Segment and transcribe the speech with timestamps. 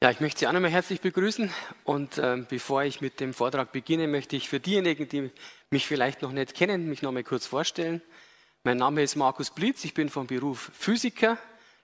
[0.00, 1.50] Ja, ich möchte Sie auch nochmal herzlich begrüßen
[1.82, 5.32] und äh, bevor ich mit dem Vortrag beginne, möchte ich für diejenigen, die
[5.70, 8.00] mich vielleicht noch nicht kennen, mich nochmal kurz vorstellen.
[8.62, 11.36] Mein Name ist Markus Blitz, ich bin vom Beruf Physiker.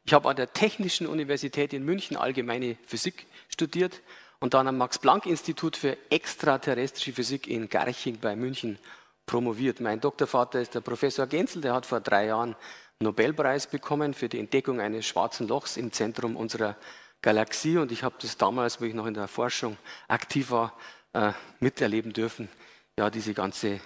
[0.04, 4.00] Ich habe an der Technischen Universität in München allgemeine Physik studiert
[4.39, 8.79] und dann am Max-Planck-Institut für extraterrestrische Physik in Garching bei München
[9.27, 9.81] promoviert.
[9.81, 12.55] Mein Doktorvater ist der Professor Genzel, der hat vor drei Jahren
[13.01, 16.77] Nobelpreis bekommen für die Entdeckung eines schwarzen Lochs im Zentrum unserer
[17.25, 20.75] Galaxie und ich habe das damals, wo ich noch in der Forschung aktiv war,
[21.14, 22.50] äh, miterleben dürfen.
[22.99, 23.80] Ja, diese ganze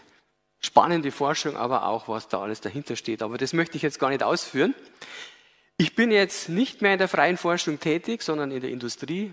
[0.61, 3.23] spannende Forschung, aber auch, was da alles dahinter steht.
[3.23, 4.75] Aber das möchte ich jetzt gar nicht ausführen.
[5.77, 9.33] Ich bin jetzt nicht mehr in der freien Forschung tätig, sondern in der Industrie,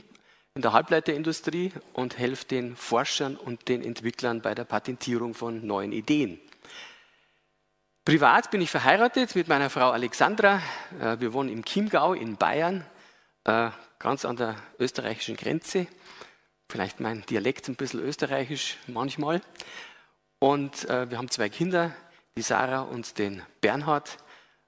[0.53, 5.91] in der Halbleiterindustrie und helfe den Forschern und den Entwicklern bei der Patentierung von neuen
[5.91, 6.39] Ideen.
[8.05, 10.61] Privat bin ich verheiratet mit meiner Frau Alexandra.
[11.01, 12.85] Äh, wir wohnen im Chiemgau in Bayern.
[13.99, 15.87] Ganz an der österreichischen Grenze.
[16.69, 19.41] Vielleicht mein Dialekt ein bisschen österreichisch manchmal.
[20.39, 21.95] Und äh, wir haben zwei Kinder,
[22.37, 24.17] die Sarah und den Bernhard.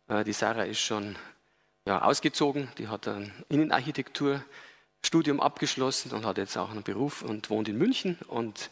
[0.07, 1.17] Äh, die Sarah ist schon
[1.85, 7.67] ja, ausgezogen, die hat ein Innenarchitekturstudium abgeschlossen und hat jetzt auch einen Beruf und wohnt
[7.67, 8.17] in München.
[8.27, 8.69] Und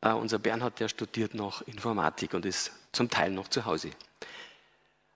[0.00, 3.90] äh, unser Bernhard, der studiert noch Informatik und ist zum Teil noch zu Hause.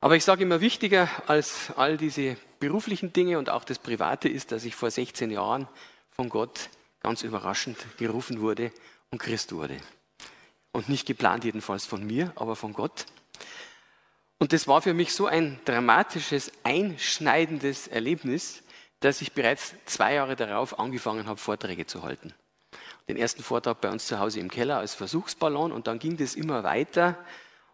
[0.05, 4.53] Aber ich sage immer, wichtiger als all diese beruflichen Dinge und auch das Private ist,
[4.53, 5.67] dass ich vor 16 Jahren
[6.11, 6.69] von Gott
[7.01, 8.71] ganz überraschend gerufen wurde
[9.11, 9.79] und Christ wurde.
[10.73, 13.07] Und nicht geplant jedenfalls von mir, aber von Gott.
[14.39, 18.63] Und das war für mich so ein dramatisches, einschneidendes Erlebnis,
[19.01, 22.35] dass ich bereits zwei Jahre darauf angefangen habe, Vorträge zu halten.
[23.09, 26.35] Den ersten Vortrag bei uns zu Hause im Keller als Versuchsballon und dann ging das
[26.35, 27.17] immer weiter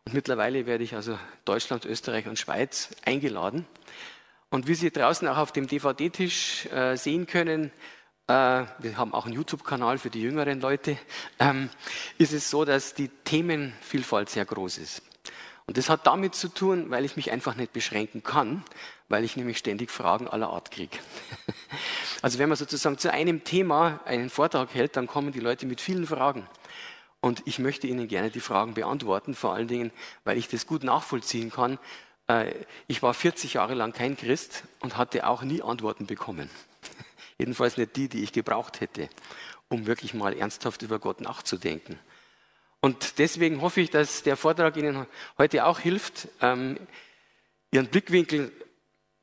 [0.04, 3.66] und mittlerweile werde ich also Deutschland, Österreich und Schweiz eingeladen.
[4.48, 7.70] Und wie Sie draußen auch auf dem DVD-Tisch äh, sehen können,
[8.26, 10.96] äh, wir haben auch einen YouTube-Kanal für die jüngeren Leute,
[11.38, 11.68] ähm,
[12.18, 15.02] ist es so, dass die Themenvielfalt sehr groß ist.
[15.66, 18.64] Und das hat damit zu tun, weil ich mich einfach nicht beschränken kann,
[19.08, 20.96] weil ich nämlich ständig Fragen aller Art kriege.
[22.22, 25.80] Also wenn man sozusagen zu einem Thema einen Vortrag hält, dann kommen die Leute mit
[25.80, 26.46] vielen Fragen.
[27.20, 29.92] Und ich möchte Ihnen gerne die Fragen beantworten, vor allen Dingen,
[30.24, 31.78] weil ich das gut nachvollziehen kann.
[32.28, 32.52] Äh,
[32.86, 36.48] ich war 40 Jahre lang kein Christ und hatte auch nie Antworten bekommen.
[37.38, 39.08] Jedenfalls nicht die, die ich gebraucht hätte,
[39.68, 41.98] um wirklich mal ernsthaft über Gott nachzudenken.
[42.80, 45.06] Und deswegen hoffe ich, dass der Vortrag Ihnen
[45.36, 46.78] heute auch hilft, ähm,
[47.70, 48.50] Ihren Blickwinkel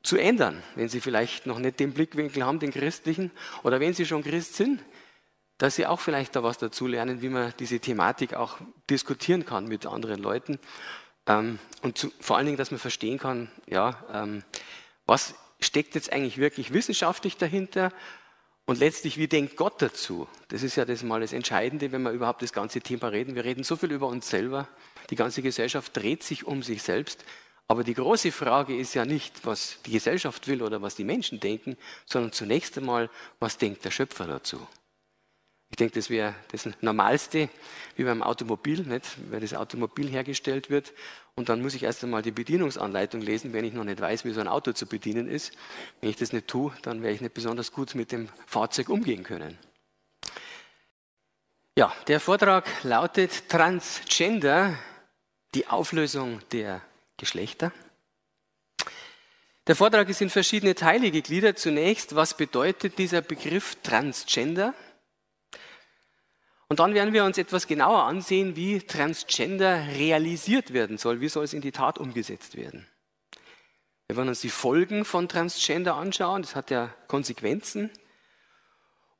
[0.04, 3.32] zu ändern, wenn Sie vielleicht noch nicht den Blickwinkel haben, den christlichen,
[3.64, 4.80] oder wenn Sie schon Christ sind,
[5.58, 8.58] dass Sie auch vielleicht da was dazu lernen, wie man diese Thematik auch
[8.88, 10.58] diskutieren kann mit anderen Leuten.
[11.26, 14.42] Ähm, und zu, vor allen Dingen, dass man verstehen kann, ja, ähm,
[15.06, 17.92] was steckt jetzt eigentlich wirklich wissenschaftlich dahinter
[18.66, 20.28] und letztlich, wie denkt Gott dazu?
[20.48, 23.34] Das ist ja das mal das Entscheidende, wenn wir überhaupt das ganze Thema reden.
[23.34, 24.68] Wir reden so viel über uns selber.
[25.10, 27.24] Die ganze Gesellschaft dreht sich um sich selbst.
[27.66, 31.40] Aber die große Frage ist ja nicht, was die Gesellschaft will oder was die Menschen
[31.40, 31.76] denken,
[32.06, 33.10] sondern zunächst einmal,
[33.40, 34.66] was denkt der Schöpfer dazu?
[35.70, 37.50] Ich denke, das wäre das Normalste,
[37.96, 39.04] wie beim Automobil, nicht?
[39.30, 40.92] weil das Automobil hergestellt wird.
[41.34, 44.32] Und dann muss ich erst einmal die Bedienungsanleitung lesen, wenn ich noch nicht weiß, wie
[44.32, 45.52] so ein Auto zu bedienen ist.
[46.00, 49.24] Wenn ich das nicht tue, dann werde ich nicht besonders gut mit dem Fahrzeug umgehen
[49.24, 49.58] können.
[51.76, 54.74] Ja, der Vortrag lautet Transgender,
[55.54, 56.82] die Auflösung der
[57.16, 57.72] Geschlechter.
[59.68, 61.58] Der Vortrag ist in verschiedene Teile gegliedert.
[61.58, 64.74] Zunächst, was bedeutet dieser Begriff Transgender?
[66.68, 71.20] Und dann werden wir uns etwas genauer ansehen, wie Transgender realisiert werden soll.
[71.20, 72.86] Wie soll es in die Tat umgesetzt werden?
[74.06, 76.42] Wir werden uns die Folgen von Transgender anschauen.
[76.42, 77.90] Das hat ja Konsequenzen.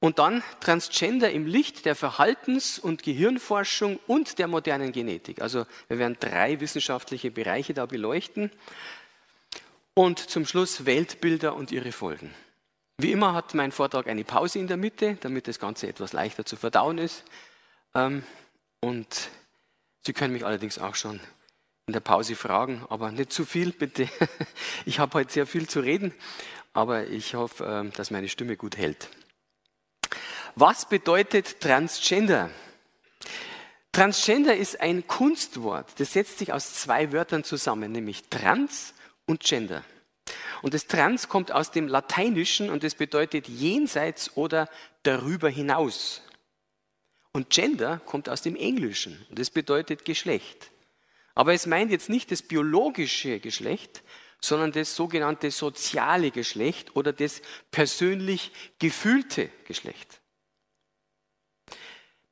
[0.00, 5.42] Und dann Transgender im Licht der Verhaltens- und Gehirnforschung und der modernen Genetik.
[5.42, 8.52] Also wir werden drei wissenschaftliche Bereiche da beleuchten.
[9.94, 12.32] Und zum Schluss Weltbilder und ihre Folgen.
[13.00, 16.44] Wie immer hat mein Vortrag eine Pause in der Mitte, damit das Ganze etwas leichter
[16.44, 17.22] zu verdauen ist.
[17.94, 18.24] Ähm,
[18.80, 19.30] und
[20.04, 21.20] Sie können mich allerdings auch schon
[21.86, 24.08] in der Pause fragen, aber nicht zu viel, bitte.
[24.84, 26.12] Ich habe heute sehr viel zu reden,
[26.72, 29.10] aber ich hoffe, ähm, dass meine Stimme gut hält.
[30.54, 32.50] Was bedeutet Transgender?
[33.92, 38.94] Transgender ist ein Kunstwort, das setzt sich aus zwei Wörtern zusammen, nämlich Trans
[39.26, 39.84] und Gender.
[40.62, 44.68] Und das Trans kommt aus dem Lateinischen und es bedeutet jenseits oder
[45.02, 46.22] darüber hinaus.
[47.32, 50.70] Und Gender kommt aus dem Englischen und das bedeutet Geschlecht.
[51.34, 54.02] Aber es meint jetzt nicht das biologische Geschlecht,
[54.40, 60.20] sondern das sogenannte soziale Geschlecht oder das persönlich gefühlte Geschlecht.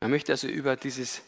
[0.00, 1.22] Man möchte also über dieses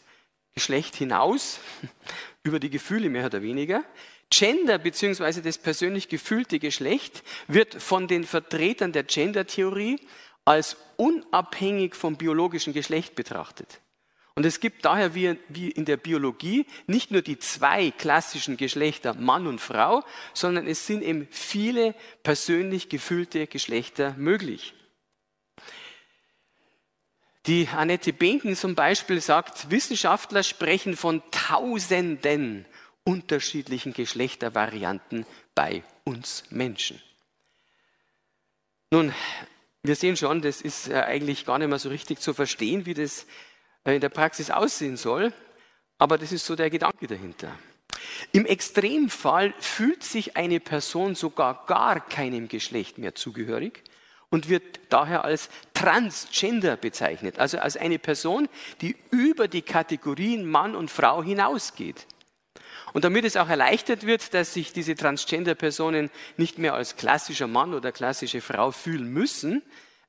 [0.53, 1.59] Geschlecht hinaus,
[2.43, 3.83] über die Gefühle mehr oder weniger.
[4.29, 5.41] Gender bzw.
[5.41, 9.99] das persönlich gefühlte Geschlecht wird von den Vertretern der Gender-Theorie
[10.45, 13.81] als unabhängig vom biologischen Geschlecht betrachtet.
[14.35, 19.47] Und es gibt daher wie in der Biologie nicht nur die zwei klassischen Geschlechter Mann
[19.47, 20.03] und Frau,
[20.33, 21.93] sondern es sind eben viele
[22.23, 24.73] persönlich gefühlte Geschlechter möglich.
[27.47, 32.65] Die Annette Benken zum Beispiel sagt, Wissenschaftler sprechen von Tausenden
[33.09, 35.25] unterschiedlichen Geschlechtervarianten
[35.55, 37.01] bei uns Menschen.
[38.91, 39.15] Nun,
[39.81, 42.93] wir sehen schon, das ist äh, eigentlich gar nicht mehr so richtig zu verstehen, wie
[42.93, 43.25] das
[43.83, 45.33] äh, in der Praxis aussehen soll,
[45.97, 47.57] aber das ist so der Gedanke dahinter.
[48.31, 53.83] Im Extremfall fühlt sich eine Person sogar gar keinem Geschlecht mehr zugehörig
[54.29, 58.47] und wird daher als Transgender bezeichnet, also als eine Person,
[58.81, 62.05] die über die Kategorien Mann und Frau hinausgeht.
[62.93, 67.73] Und damit es auch erleichtert wird, dass sich diese Transgender-Personen nicht mehr als klassischer Mann
[67.73, 69.61] oder klassische Frau fühlen müssen,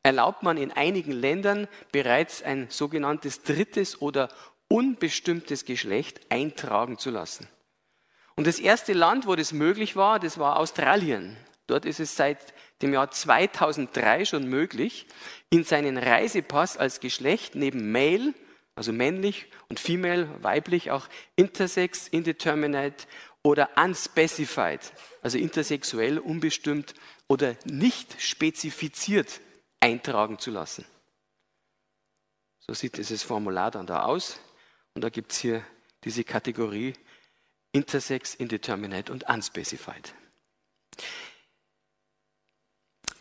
[0.03, 4.29] erlaubt man in einigen Ländern bereits ein sogenanntes drittes oder
[4.69, 7.49] unbestimmtes Geschlecht eintragen zu lassen.
[8.37, 11.37] Und das erste Land, wo das möglich war, das war Australien.
[11.67, 12.38] Dort ist es seit
[12.81, 15.06] dem Jahr 2003 schon möglich,
[15.50, 18.33] in seinen Reisepass als Geschlecht neben Male,
[18.81, 21.06] also männlich und Female, weiblich, auch
[21.37, 23.06] Intersex, Indeterminate
[23.43, 24.81] oder Unspecified,
[25.21, 26.94] also intersexuell, unbestimmt
[27.29, 29.43] oder nicht spezifiziert
[29.81, 30.87] eintragen zu lassen.
[32.61, 34.41] So sieht dieses Formular dann da aus.
[34.94, 35.62] Und da gibt es hier
[36.05, 36.94] diese Kategorie
[37.73, 40.15] Intersex, Indeterminate und Unspecified.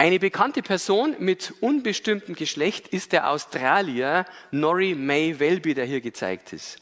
[0.01, 6.53] Eine bekannte Person mit unbestimmtem Geschlecht ist der Australier Norrie May Welby, der hier gezeigt
[6.53, 6.77] ist.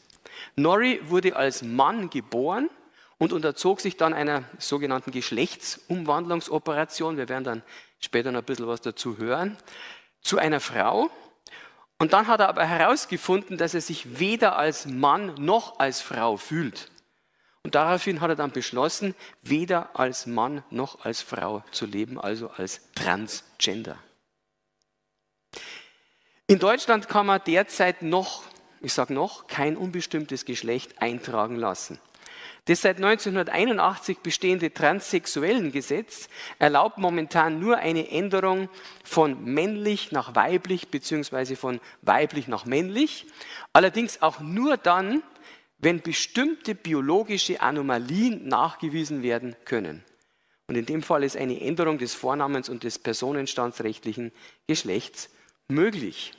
[0.54, 2.70] Norrie wurde als Mann geboren
[3.18, 7.16] und unterzog sich dann einer sogenannten Geschlechtsumwandlungsoperation.
[7.16, 7.62] Wir werden dann
[7.98, 9.58] später noch ein bisschen was dazu hören.
[10.22, 11.10] Zu einer Frau.
[11.98, 16.36] Und dann hat er aber herausgefunden, dass er sich weder als Mann noch als Frau
[16.36, 16.88] fühlt.
[17.68, 22.48] Und daraufhin hat er dann beschlossen, weder als Mann noch als Frau zu leben, also
[22.48, 23.98] als Transgender.
[26.46, 28.42] In Deutschland kann man derzeit noch,
[28.80, 32.00] ich sage noch, kein unbestimmtes Geschlecht eintragen lassen.
[32.64, 38.70] Das seit 1981 bestehende transsexuellen Gesetz erlaubt momentan nur eine Änderung
[39.04, 43.26] von männlich nach weiblich beziehungsweise von weiblich nach männlich.
[43.74, 45.22] Allerdings auch nur dann,
[45.78, 50.04] wenn bestimmte biologische Anomalien nachgewiesen werden können.
[50.66, 54.32] Und in dem Fall ist eine Änderung des Vornamens und des personenstandsrechtlichen
[54.66, 55.30] Geschlechts
[55.68, 56.32] möglich.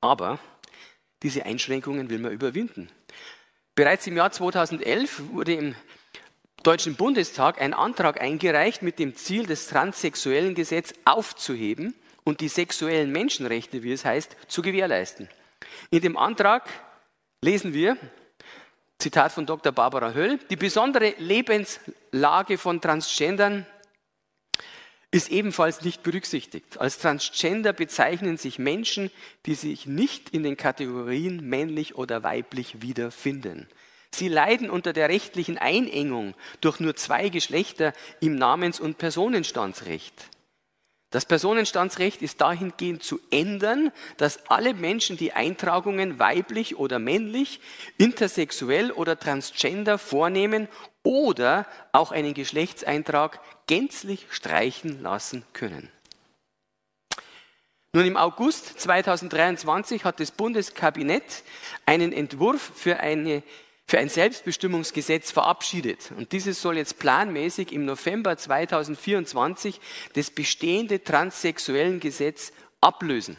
[0.00, 0.40] Aber
[1.22, 2.88] diese Einschränkungen will man überwinden.
[3.74, 5.74] Bereits im Jahr 2011 wurde im
[6.62, 13.12] Deutschen Bundestag ein Antrag eingereicht mit dem Ziel, das transsexuellen Gesetz aufzuheben und die sexuellen
[13.12, 15.28] Menschenrechte, wie es heißt, zu gewährleisten.
[15.90, 16.68] In dem Antrag
[17.42, 17.96] lesen wir,
[18.98, 19.72] Zitat von Dr.
[19.72, 23.66] Barbara Höll, die besondere Lebenslage von Transgendern
[25.10, 26.78] ist ebenfalls nicht berücksichtigt.
[26.78, 29.10] Als Transgender bezeichnen sich Menschen,
[29.46, 33.68] die sich nicht in den Kategorien männlich oder weiblich wiederfinden.
[34.12, 40.30] Sie leiden unter der rechtlichen Einengung durch nur zwei Geschlechter im Namens- und Personenstandsrecht.
[41.10, 47.60] Das Personenstandsrecht ist dahingehend zu ändern, dass alle Menschen die Eintragungen weiblich oder männlich,
[47.98, 50.68] intersexuell oder transgender vornehmen
[51.02, 55.90] oder auch einen Geschlechtseintrag gänzlich streichen lassen können.
[57.92, 61.42] Nun im August 2023 hat das Bundeskabinett
[61.86, 63.42] einen Entwurf für eine
[63.90, 66.12] für ein Selbstbestimmungsgesetz verabschiedet.
[66.16, 69.80] Und dieses soll jetzt planmäßig im November 2024
[70.12, 73.36] das bestehende transsexuellen Gesetz ablösen.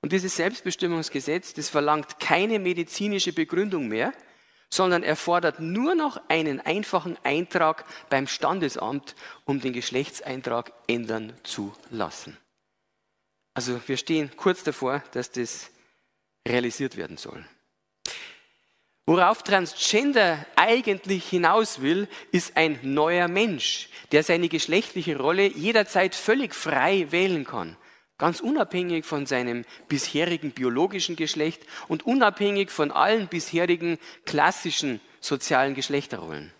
[0.00, 4.12] Und dieses Selbstbestimmungsgesetz, das verlangt keine medizinische Begründung mehr,
[4.70, 12.38] sondern erfordert nur noch einen einfachen Eintrag beim Standesamt, um den Geschlechtseintrag ändern zu lassen.
[13.52, 15.72] Also wir stehen kurz davor, dass das
[16.46, 17.44] realisiert werden soll.
[19.04, 26.54] Worauf Transgender eigentlich hinaus will, ist ein neuer Mensch, der seine geschlechtliche Rolle jederzeit völlig
[26.54, 27.76] frei wählen kann.
[28.16, 36.52] Ganz unabhängig von seinem bisherigen biologischen Geschlecht und unabhängig von allen bisherigen klassischen sozialen Geschlechterrollen.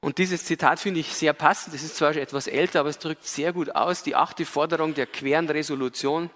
[0.00, 1.74] Und dieses Zitat finde ich sehr passend.
[1.74, 4.94] Es ist zwar schon etwas älter, aber es drückt sehr gut aus die achte Forderung
[4.94, 6.30] der queren Resolution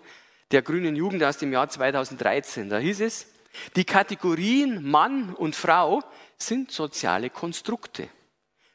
[0.50, 2.68] der Grünen Jugend aus dem Jahr 2013.
[2.68, 3.31] Da hieß es,
[3.76, 6.02] die Kategorien Mann und Frau
[6.38, 8.08] sind soziale Konstrukte.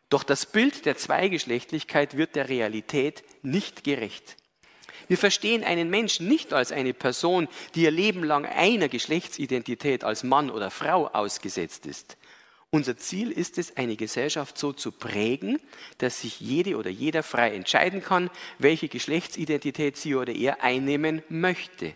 [0.10, 4.38] Doch das Bild der Zweigeschlechtlichkeit wird der Realität nicht gerecht.
[5.08, 10.24] Wir verstehen einen Menschen nicht als eine Person, die ihr Leben lang einer Geschlechtsidentität als
[10.24, 12.18] Mann oder Frau ausgesetzt ist.
[12.70, 15.60] Unser Ziel ist es, eine Gesellschaft so zu prägen,
[16.00, 18.30] dass sich jede oder jeder frei entscheiden kann,
[18.60, 21.96] welche Geschlechtsidentität sie oder er einnehmen möchte.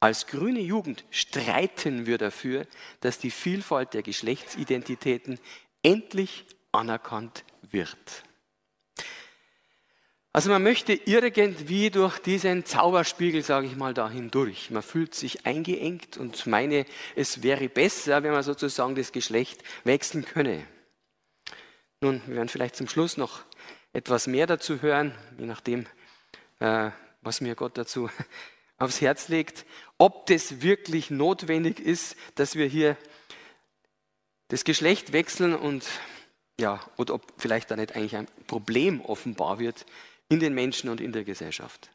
[0.00, 2.66] Als grüne Jugend streiten wir dafür,
[3.00, 5.40] dass die Vielfalt der Geschlechtsidentitäten
[5.82, 8.24] endlich anerkannt wird.
[10.32, 14.70] Also man möchte irgendwie durch diesen Zauberspiegel, sage ich mal, da hindurch.
[14.70, 16.86] Man fühlt sich eingeengt und meine,
[17.16, 20.64] es wäre besser, wenn man sozusagen das Geschlecht wechseln könne.
[22.00, 23.42] Nun, wir werden vielleicht zum Schluss noch
[23.92, 25.86] etwas mehr dazu hören, je nachdem,
[26.60, 26.90] äh,
[27.22, 28.08] was mir Gott dazu
[28.78, 29.66] aufs Herz legt,
[29.98, 32.96] ob das wirklich notwendig ist, dass wir hier
[34.48, 35.84] das Geschlecht wechseln und
[36.60, 39.84] ja, oder ob vielleicht da nicht eigentlich ein Problem offenbar wird
[40.28, 41.90] in den Menschen und in der Gesellschaft.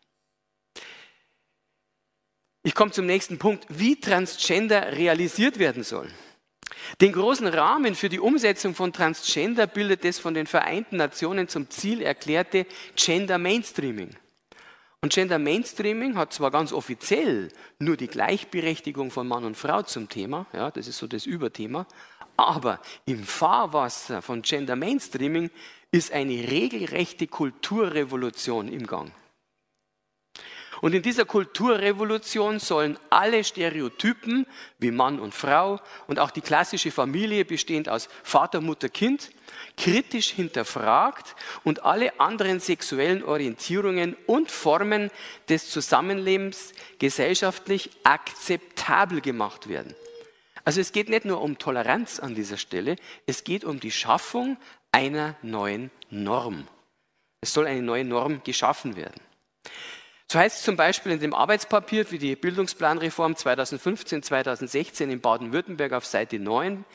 [2.64, 6.10] Ich komme zum nächsten Punkt, wie Transgender realisiert werden soll.
[7.02, 11.70] Den großen Rahmen für die Umsetzung von Transgender bildet das von den Vereinten Nationen zum
[11.70, 14.16] Ziel erklärte Gender Mainstreaming.
[15.04, 20.08] Und Gender Mainstreaming hat zwar ganz offiziell nur die Gleichberechtigung von Mann und Frau zum
[20.08, 21.86] Thema, ja, das ist so das Überthema,
[22.38, 25.50] aber im Fahrwasser von Gender Mainstreaming
[25.92, 29.12] ist eine regelrechte Kulturrevolution im Gang.
[30.84, 34.46] Und in dieser Kulturrevolution sollen alle Stereotypen
[34.80, 39.32] wie Mann und Frau und auch die klassische Familie bestehend aus Vater, Mutter, Kind
[39.78, 45.10] kritisch hinterfragt und alle anderen sexuellen Orientierungen und Formen
[45.48, 49.96] des Zusammenlebens gesellschaftlich akzeptabel gemacht werden.
[50.66, 54.58] Also es geht nicht nur um Toleranz an dieser Stelle, es geht um die Schaffung
[54.92, 56.68] einer neuen Norm.
[57.40, 59.22] Es soll eine neue Norm geschaffen werden.
[60.34, 66.08] So heißt es zum Beispiel in dem Arbeitspapier für die Bildungsplanreform 2015-2016 in Baden-Württemberg auf
[66.08, 66.86] Seite 9,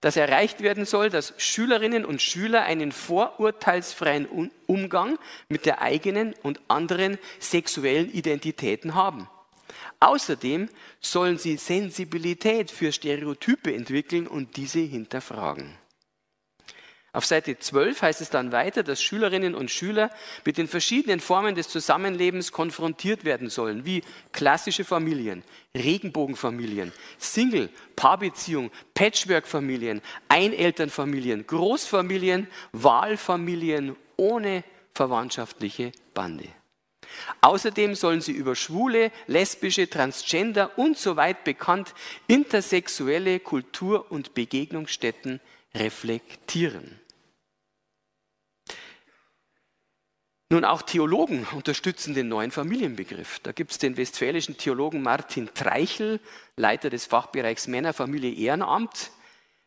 [0.00, 6.60] dass erreicht werden soll, dass Schülerinnen und Schüler einen vorurteilsfreien Umgang mit der eigenen und
[6.66, 9.28] anderen sexuellen Identitäten haben.
[10.00, 10.68] Außerdem
[11.00, 15.79] sollen sie Sensibilität für Stereotype entwickeln und diese hinterfragen.
[17.12, 20.10] Auf Seite 12 heißt es dann weiter, dass Schülerinnen und Schüler
[20.44, 24.02] mit den verschiedenen Formen des Zusammenlebens konfrontiert werden sollen, wie
[24.32, 25.42] klassische Familien,
[25.74, 34.62] Regenbogenfamilien, Single, Paarbeziehung, Patchwork-Familien, Einelternfamilien, Großfamilien, Wahlfamilien ohne
[34.94, 36.46] verwandtschaftliche Bande.
[37.40, 41.92] Außerdem sollen sie über schwule, lesbische, transgender und so weit bekannt
[42.28, 45.40] intersexuelle Kultur- und Begegnungsstätten
[45.74, 46.99] reflektieren.
[50.52, 53.38] Nun, auch Theologen unterstützen den neuen Familienbegriff.
[53.38, 56.18] Da gibt es den westfälischen Theologen Martin Treichel,
[56.56, 59.12] Leiter des Fachbereichs Männer, Familie, Ehrenamt.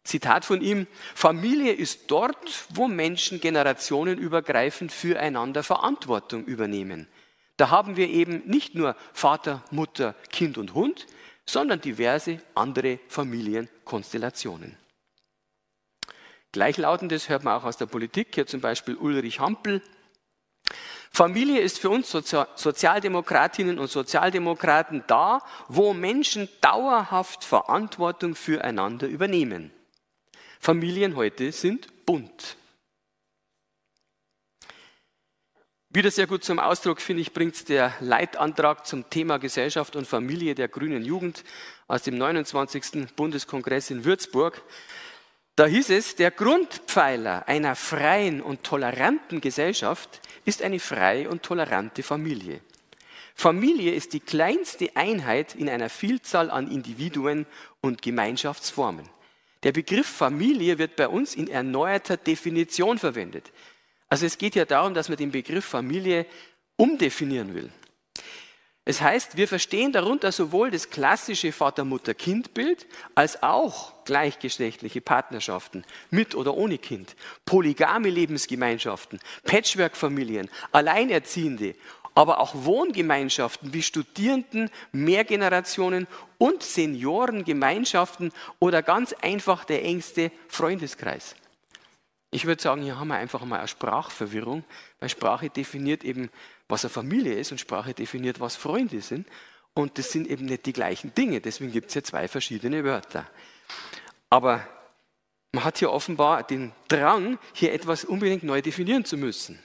[0.03, 7.07] Zitat von ihm, Familie ist dort, wo Menschen generationenübergreifend füreinander Verantwortung übernehmen.
[7.55, 11.07] Da haben wir eben nicht nur Vater, Mutter, Kind und Hund,
[11.45, 14.77] sondern diverse andere Familienkonstellationen.
[16.51, 19.81] Gleichlautendes hört man auch aus der Politik, hier zum Beispiel Ulrich Hampel.
[21.11, 29.71] Familie ist für uns Sozialdemokratinnen und Sozialdemokraten da, wo Menschen dauerhaft Verantwortung füreinander übernehmen.
[30.59, 32.57] Familien heute sind bunt.
[35.95, 40.55] Wieder sehr gut zum Ausdruck, finde ich, bringt der Leitantrag zum Thema Gesellschaft und Familie
[40.55, 41.43] der Grünen Jugend
[41.87, 43.13] aus dem 29.
[43.15, 44.63] Bundeskongress in Würzburg.
[45.55, 52.01] Da hieß es, der Grundpfeiler einer freien und toleranten Gesellschaft ist eine freie und tolerante
[52.01, 52.59] Familie.
[53.35, 57.45] Familie ist die kleinste Einheit in einer Vielzahl an Individuen
[57.81, 59.07] und Gemeinschaftsformen.
[59.61, 63.51] Der Begriff Familie wird bei uns in erneuerter Definition verwendet.
[64.09, 66.25] Also es geht ja darum, dass man den Begriff Familie
[66.77, 67.71] umdefinieren will.
[68.85, 72.85] Es heißt, wir verstehen darunter sowohl das klassische Vater-Mutter-Kind-Bild
[73.15, 81.75] als auch gleichgeschlechtliche Partnerschaften mit oder ohne Kind, polygame Lebensgemeinschaften, Patchwork-Familien, Alleinerziehende,
[82.13, 86.05] aber auch Wohngemeinschaften wie Studierenden, Mehrgenerationen
[86.37, 91.35] und Seniorengemeinschaften oder ganz einfach der engste Freundeskreis.
[92.31, 94.63] Ich würde sagen, hier haben wir einfach mal eine Sprachverwirrung,
[94.99, 96.29] weil Sprache definiert eben,
[96.73, 99.27] was eine Familie ist und Sprache definiert, was Freunde sind.
[99.75, 101.39] Und das sind eben nicht die gleichen Dinge.
[101.39, 103.29] Deswegen gibt es hier zwei verschiedene Wörter.
[104.31, 104.67] Aber
[105.51, 109.59] man hat hier offenbar den Drang, hier etwas unbedingt neu definieren zu müssen.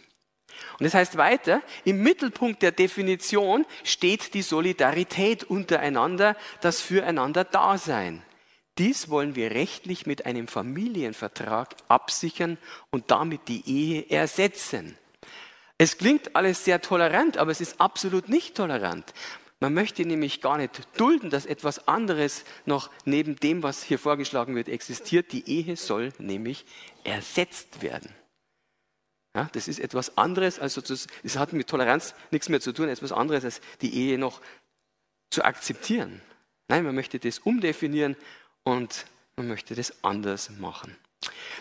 [0.78, 8.22] Und das heißt weiter, im Mittelpunkt der Definition steht die Solidarität untereinander, das Füreinander-Dasein.
[8.76, 12.58] Dies wollen wir rechtlich mit einem Familienvertrag absichern
[12.90, 14.97] und damit die Ehe ersetzen.
[15.78, 19.14] Es klingt alles sehr tolerant, aber es ist absolut nicht tolerant.
[19.60, 24.54] Man möchte nämlich gar nicht dulden, dass etwas anderes noch neben dem, was hier vorgeschlagen
[24.54, 25.32] wird, existiert.
[25.32, 26.64] Die Ehe soll nämlich
[27.04, 28.12] ersetzt werden.
[29.36, 30.82] Ja, das ist etwas anderes, also
[31.22, 34.40] es hat mit Toleranz nichts mehr zu tun, etwas anderes als die Ehe noch
[35.30, 36.20] zu akzeptieren.
[36.68, 38.16] Nein, man möchte das umdefinieren
[38.64, 39.06] und
[39.36, 40.96] man möchte das anders machen.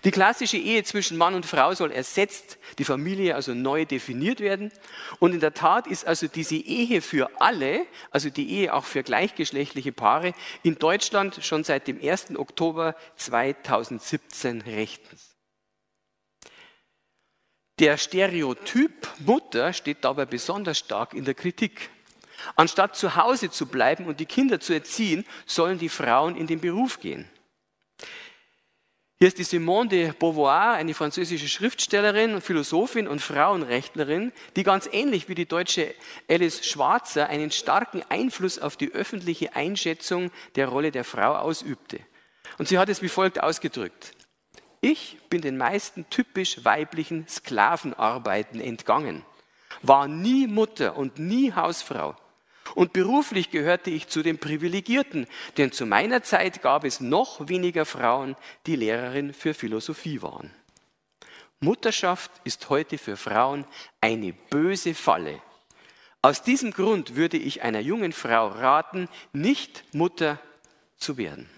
[0.03, 4.71] Die klassische Ehe zwischen Mann und Frau soll ersetzt, die Familie also neu definiert werden.
[5.19, 9.03] Und in der Tat ist also diese Ehe für alle, also die Ehe auch für
[9.03, 10.33] gleichgeschlechtliche Paare,
[10.63, 12.35] in Deutschland schon seit dem 1.
[12.37, 15.35] Oktober 2017 rechtens.
[17.79, 21.89] Der Stereotyp Mutter steht dabei besonders stark in der Kritik.
[22.55, 26.59] Anstatt zu Hause zu bleiben und die Kinder zu erziehen, sollen die Frauen in den
[26.59, 27.29] Beruf gehen.
[29.19, 35.27] Hier ist die Simone de Beauvoir, eine französische Schriftstellerin, Philosophin und Frauenrechtlerin, die ganz ähnlich
[35.27, 35.95] wie die deutsche
[36.29, 41.99] Alice Schwarzer einen starken Einfluss auf die öffentliche Einschätzung der Rolle der Frau ausübte.
[42.59, 44.11] Und sie hat es wie folgt ausgedrückt.
[44.81, 49.25] Ich bin den meisten typisch weiblichen Sklavenarbeiten entgangen,
[49.81, 52.15] war nie Mutter und nie Hausfrau
[52.75, 57.85] und beruflich gehörte ich zu den Privilegierten, denn zu meiner Zeit gab es noch weniger
[57.85, 60.51] Frauen, die Lehrerin für Philosophie waren.
[61.59, 63.65] Mutterschaft ist heute für Frauen
[63.99, 65.41] eine böse Falle.
[66.21, 70.39] Aus diesem Grund würde ich einer jungen Frau raten, nicht Mutter
[70.97, 71.49] zu werden.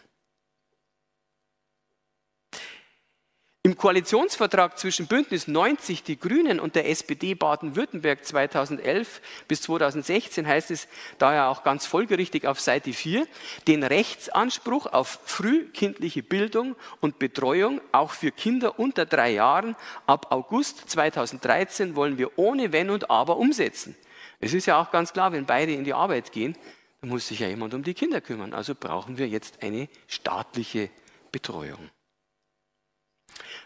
[3.61, 10.71] Im Koalitionsvertrag zwischen Bündnis 90, die Grünen und der SPD Baden-Württemberg 2011 bis 2016 heißt
[10.71, 13.27] es daher auch ganz folgerichtig auf Seite 4,
[13.67, 19.75] den Rechtsanspruch auf frühkindliche Bildung und Betreuung auch für Kinder unter drei Jahren
[20.07, 23.97] ab August 2013 wollen wir ohne Wenn und Aber umsetzen.
[24.39, 26.55] Es ist ja auch ganz klar, wenn beide in die Arbeit gehen,
[27.01, 28.53] dann muss sich ja jemand um die Kinder kümmern.
[28.53, 30.89] Also brauchen wir jetzt eine staatliche
[31.33, 31.89] Betreuung.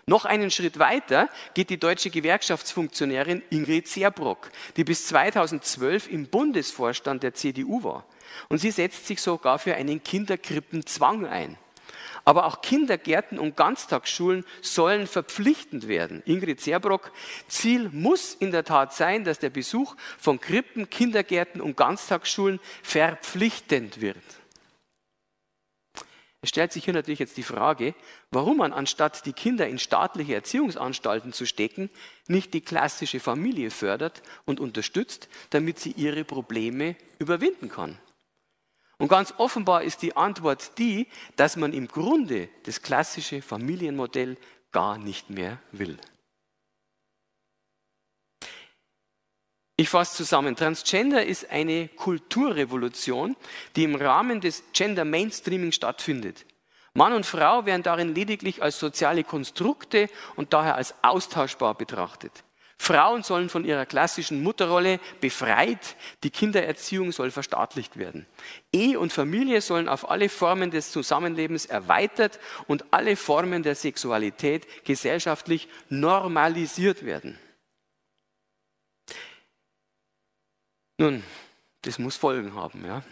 [0.06, 7.24] Noch einen Schritt weiter geht die deutsche Gewerkschaftsfunktionärin Ingrid Serbrock, die bis 2012 im Bundesvorstand
[7.24, 8.04] der CDU war.
[8.50, 11.58] Und sie setzt sich sogar für einen Kinderkrippenzwang ein.
[12.26, 16.22] Aber auch Kindergärten und Ganztagsschulen sollen verpflichtend werden.
[16.26, 17.12] Ingrid Serbrock,
[17.48, 24.02] Ziel muss in der Tat sein, dass der Besuch von Krippen, Kindergärten und Ganztagsschulen verpflichtend
[24.02, 24.18] wird.
[26.44, 27.96] Es stellt sich hier natürlich jetzt die Frage,
[28.30, 31.90] warum man anstatt die Kinder in staatliche Erziehungsanstalten zu stecken,
[32.28, 37.98] nicht die klassische Familie fördert und unterstützt, damit sie ihre Probleme überwinden kann.
[38.98, 44.36] Und ganz offenbar ist die Antwort die, dass man im Grunde das klassische Familienmodell
[44.74, 45.98] gar nicht mehr will.
[49.84, 50.56] Ich fasse zusammen.
[50.56, 53.36] Transgender ist eine Kulturrevolution,
[53.76, 56.46] die im Rahmen des Gender Mainstreaming stattfindet.
[56.93, 62.32] Mann und Frau werden darin lediglich als soziale Konstrukte und daher als austauschbar betrachtet.
[62.78, 68.26] Frauen sollen von ihrer klassischen Mutterrolle befreit, die Kindererziehung soll verstaatlicht werden.
[68.72, 74.86] Ehe und Familie sollen auf alle Formen des Zusammenlebens erweitert und alle Formen der Sexualität
[74.86, 77.38] gesellschaftlich normalisiert werden.
[81.04, 81.22] Nun,
[81.82, 82.86] das muss Folgen haben.
[82.86, 83.04] Ja?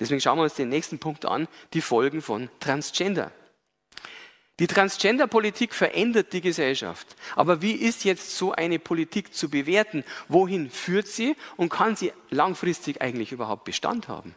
[0.00, 3.32] Deswegen schauen wir uns den nächsten Punkt an, die Folgen von Transgender.
[4.60, 7.06] Die Transgender-Politik verändert die Gesellschaft.
[7.36, 10.04] Aber wie ist jetzt so eine Politik zu bewerten?
[10.28, 14.34] Wohin führt sie und kann sie langfristig eigentlich überhaupt Bestand haben?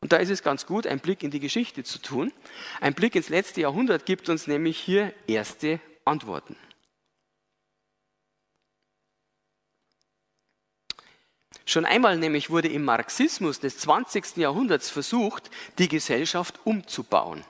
[0.00, 2.32] Und da ist es ganz gut, einen Blick in die Geschichte zu tun.
[2.80, 6.56] Ein Blick ins letzte Jahrhundert gibt uns nämlich hier erste Antworten.
[11.64, 14.36] Schon einmal nämlich wurde im Marxismus des 20.
[14.36, 17.44] Jahrhunderts versucht, die Gesellschaft umzubauen.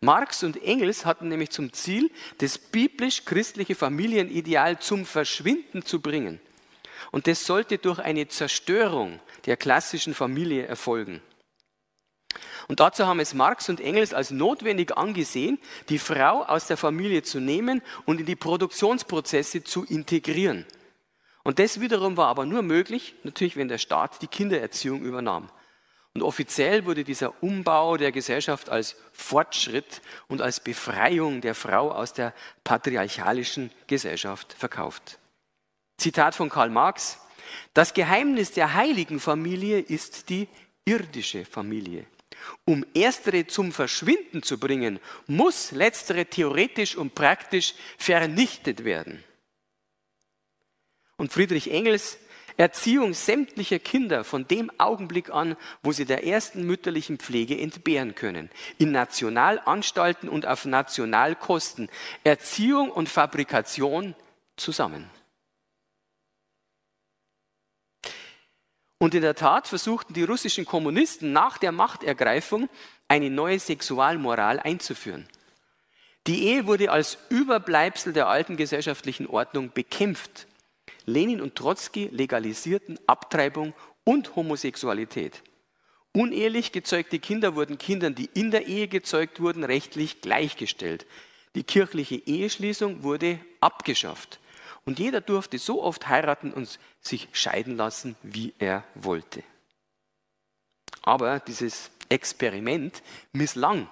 [0.00, 6.40] Marx und Engels hatten nämlich zum Ziel, das biblisch-christliche Familienideal zum Verschwinden zu bringen.
[7.12, 11.20] Und das sollte durch eine Zerstörung der klassischen Familie erfolgen.
[12.68, 17.22] Und dazu haben es Marx und Engels als notwendig angesehen, die Frau aus der Familie
[17.22, 20.64] zu nehmen und in die Produktionsprozesse zu integrieren.
[21.44, 25.50] Und das wiederum war aber nur möglich, natürlich, wenn der Staat die Kindererziehung übernahm.
[26.14, 32.12] Und offiziell wurde dieser Umbau der Gesellschaft als Fortschritt und als Befreiung der Frau aus
[32.12, 35.18] der patriarchalischen Gesellschaft verkauft.
[35.96, 37.18] Zitat von Karl Marx.
[37.72, 40.48] Das Geheimnis der heiligen Familie ist die
[40.84, 42.06] irdische Familie.
[42.64, 49.22] Um erstere zum Verschwinden zu bringen, muss letztere theoretisch und praktisch vernichtet werden.
[51.22, 52.18] Und Friedrich Engels
[52.56, 58.50] Erziehung sämtlicher Kinder von dem Augenblick an, wo sie der ersten mütterlichen Pflege entbehren können.
[58.78, 61.90] In Nationalanstalten und auf Nationalkosten.
[62.24, 64.16] Erziehung und Fabrikation
[64.56, 65.08] zusammen.
[68.98, 72.68] Und in der Tat versuchten die russischen Kommunisten nach der Machtergreifung
[73.06, 75.28] eine neue Sexualmoral einzuführen.
[76.26, 80.48] Die Ehe wurde als Überbleibsel der alten gesellschaftlichen Ordnung bekämpft.
[81.06, 85.42] Lenin und Trotzki legalisierten Abtreibung und Homosexualität.
[86.12, 91.06] Unehelich gezeugte Kinder wurden Kindern, die in der Ehe gezeugt wurden, rechtlich gleichgestellt.
[91.54, 94.38] Die kirchliche Eheschließung wurde abgeschafft.
[94.84, 99.42] Und jeder durfte so oft heiraten und sich scheiden lassen, wie er wollte.
[101.02, 103.88] Aber dieses Experiment misslang.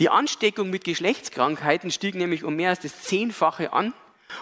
[0.00, 3.92] Die Ansteckung mit Geschlechtskrankheiten stieg nämlich um mehr als das Zehnfache an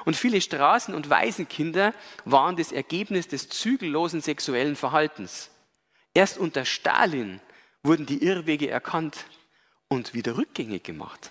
[0.04, 5.50] und viele Straßen- und Waisenkinder waren das Ergebnis des zügellosen sexuellen Verhaltens.
[6.14, 7.40] Erst unter Stalin
[7.82, 9.26] wurden die Irrwege erkannt
[9.88, 11.30] und wieder rückgängig gemacht.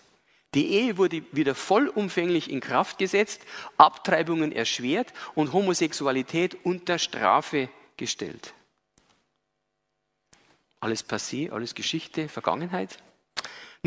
[0.54, 3.42] Die Ehe wurde wieder vollumfänglich in Kraft gesetzt,
[3.78, 8.54] Abtreibungen erschwert und Homosexualität unter Strafe gestellt.
[10.80, 12.98] Alles passé, alles Geschichte, Vergangenheit.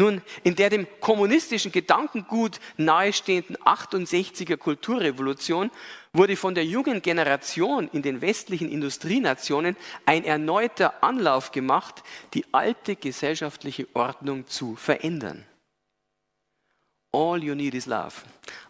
[0.01, 5.71] Nun, in der dem kommunistischen Gedankengut nahestehenden 68er Kulturrevolution
[6.15, 12.97] wurde von der jungen Generation in den westlichen Industrienationen ein erneuter Anlauf gemacht, die alte
[12.97, 15.45] gesellschaftliche Ordnung zu verändern.
[17.13, 18.15] All you need is love.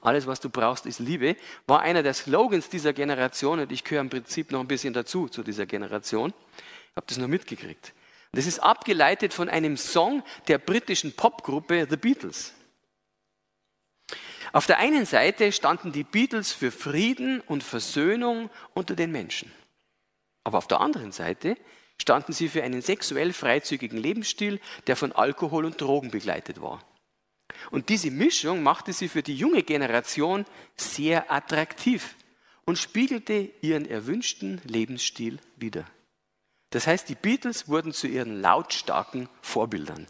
[0.00, 1.36] Alles, was du brauchst, ist Liebe,
[1.68, 5.28] war einer der Slogans dieser Generation und ich gehöre im Prinzip noch ein bisschen dazu,
[5.28, 6.34] zu dieser Generation.
[6.90, 7.92] Ich habe das noch mitgekriegt.
[8.32, 12.54] Das ist abgeleitet von einem Song der britischen Popgruppe The Beatles.
[14.52, 19.52] Auf der einen Seite standen die Beatles für Frieden und Versöhnung unter den Menschen.
[20.44, 21.56] Aber auf der anderen Seite
[22.00, 26.82] standen sie für einen sexuell freizügigen Lebensstil, der von Alkohol und Drogen begleitet war.
[27.70, 32.16] Und diese Mischung machte sie für die junge Generation sehr attraktiv
[32.64, 35.84] und spiegelte ihren erwünschten Lebensstil wider.
[36.70, 40.06] Das heißt, die Beatles wurden zu ihren lautstarken Vorbildern.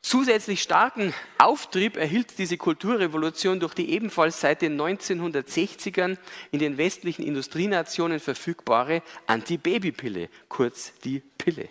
[0.00, 6.18] Zusätzlich starken Auftrieb erhielt diese Kulturrevolution durch die ebenfalls seit den 1960ern
[6.50, 11.68] in den westlichen Industrienationen verfügbare Antibabypille, kurz die Pille.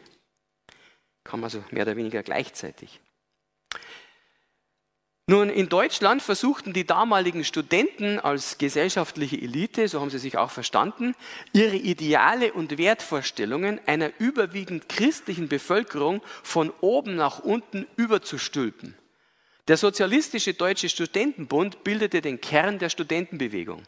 [1.23, 2.99] Kam also mehr oder weniger gleichzeitig.
[5.31, 10.51] Nun, in Deutschland versuchten die damaligen Studenten als gesellschaftliche Elite, so haben sie sich auch
[10.51, 11.15] verstanden,
[11.53, 18.93] ihre Ideale und Wertvorstellungen einer überwiegend christlichen Bevölkerung von oben nach unten überzustülpen.
[19.69, 23.83] Der Sozialistische Deutsche Studentenbund bildete den Kern der Studentenbewegung.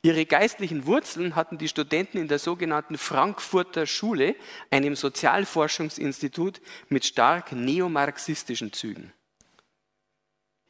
[0.00, 4.36] Ihre geistlichen Wurzeln hatten die Studenten in der sogenannten Frankfurter Schule,
[4.70, 9.12] einem Sozialforschungsinstitut mit stark neomarxistischen Zügen.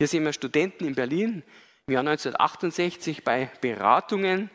[0.02, 1.44] Hier sehen wir Studenten in Berlin
[1.86, 4.50] im Jahr 1968 bei Beratungen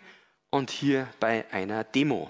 [0.50, 2.30] und hier bei einer Demo.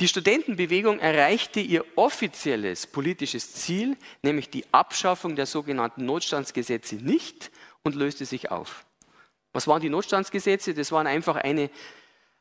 [0.00, 7.50] Die Studentenbewegung erreichte ihr offizielles politisches Ziel, nämlich die Abschaffung der sogenannten Notstandsgesetze nicht
[7.82, 8.86] und löste sich auf.
[9.52, 10.72] Was waren die Notstandsgesetze?
[10.72, 11.68] Das, waren einfach eine,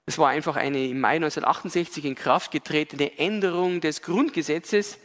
[0.05, 4.97] das war einfach eine im Mai 1968 in Kraft getretene Änderung des Grundgesetzes,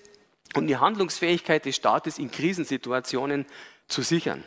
[0.55, 3.47] um die Handlungsfähigkeit des Staates in Krisensituationen
[3.89, 4.45] zu sichern.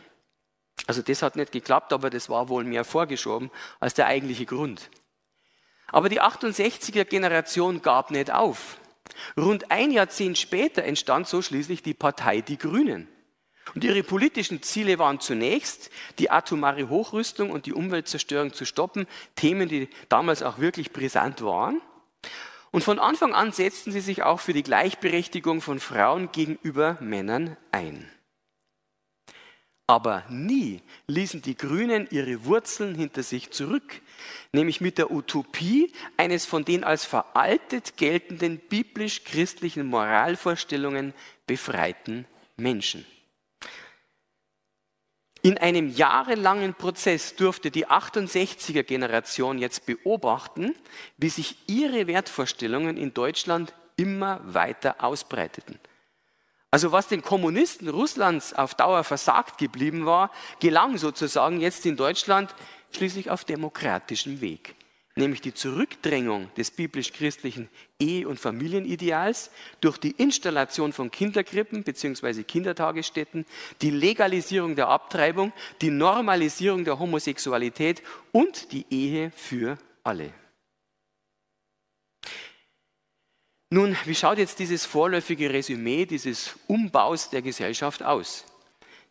[0.87, 4.89] Also das hat nicht geklappt, aber das war wohl mehr vorgeschoben als der eigentliche Grund.
[5.87, 8.77] Aber die 68er Generation gab nicht auf.
[9.37, 13.07] Rund ein Jahrzehnt später entstand so schließlich die Partei Die Grünen.
[13.73, 15.89] Und ihre politischen Ziele waren zunächst,
[16.19, 21.81] die atomare Hochrüstung und die Umweltzerstörung zu stoppen, Themen, die damals auch wirklich brisant waren.
[22.75, 27.55] Und von Anfang an setzten sie sich auch für die Gleichberechtigung von Frauen gegenüber Männern
[27.71, 28.11] ein.
[29.87, 34.01] Aber nie ließen die Grünen ihre Wurzeln hinter sich zurück,
[34.51, 41.13] nämlich mit der Utopie eines von den als veraltet geltenden biblisch-christlichen Moralvorstellungen
[41.47, 42.25] befreiten
[42.57, 43.05] Menschen.
[45.45, 50.73] In einem jahrelangen Prozess durfte die 68er Generation jetzt beobachten,
[51.17, 55.79] wie sich ihre Wertvorstellungen in Deutschland immer weiter ausbreiteten.
[56.71, 60.31] Also was den Kommunisten Russlands auf Dauer versagt geblieben war,
[60.61, 62.55] gelang sozusagen jetzt in Deutschland
[62.89, 64.73] schließlich auf demokratischem Weg.
[65.17, 69.49] Nämlich die Zurückdrängung des biblisch-christlichen Ehe- und Familienideals
[69.79, 72.43] durch die Installation von Kinderkrippen bzw.
[72.43, 73.45] Kindertagesstätten,
[73.81, 80.33] die Legalisierung der Abtreibung, die Normalisierung der Homosexualität und die Ehe für alle.
[83.69, 88.45] Nun, wie schaut jetzt dieses vorläufige Resümee dieses Umbaus der Gesellschaft aus?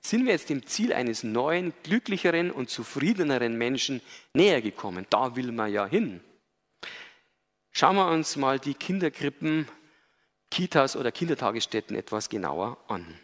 [0.07, 4.03] Sind wir jetzt dem Ziel eines neuen, glücklicheren und zufriedeneren Menschen
[4.35, 5.07] näher gekommen?
[5.09, 6.21] Da will man ja hin.
[7.71, 9.67] Schauen wir uns mal die Kinderkrippen,
[10.51, 13.19] Kitas oder Kindertagesstätten etwas genauer an.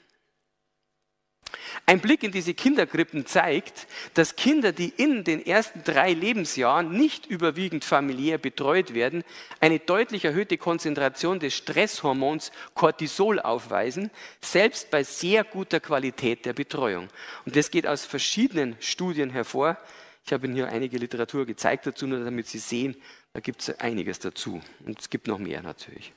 [1.86, 7.26] Ein Blick in diese Kinderkrippen zeigt, dass Kinder, die in den ersten drei Lebensjahren nicht
[7.26, 9.24] überwiegend familiär betreut werden,
[9.60, 14.10] eine deutlich erhöhte Konzentration des Stresshormons Cortisol aufweisen,
[14.40, 17.08] selbst bei sehr guter Qualität der Betreuung.
[17.44, 19.76] Und das geht aus verschiedenen Studien hervor.
[20.24, 22.96] Ich habe Ihnen hier einige Literatur gezeigt dazu, nur damit Sie sehen,
[23.32, 24.60] da gibt es einiges dazu.
[24.84, 26.12] Und es gibt noch mehr natürlich.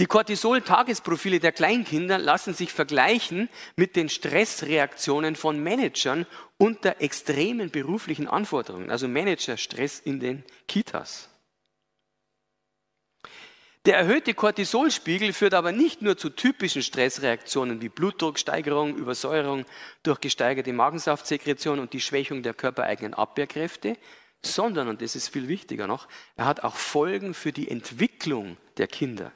[0.00, 6.26] Die Cortisol-Tagesprofile der Kleinkinder lassen sich vergleichen mit den Stressreaktionen von Managern
[6.58, 11.28] unter extremen beruflichen Anforderungen, also Managerstress in den Kitas.
[13.86, 19.66] Der erhöhte Cortisolspiegel führt aber nicht nur zu typischen Stressreaktionen wie Blutdrucksteigerung, Übersäuerung
[20.02, 23.98] durch gesteigerte Magensaftsekretion und die Schwächung der körpereigenen Abwehrkräfte,
[24.40, 28.86] sondern, und das ist viel wichtiger noch, er hat auch Folgen für die Entwicklung der
[28.86, 29.32] Kinder.